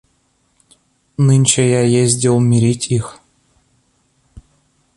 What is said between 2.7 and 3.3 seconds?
их.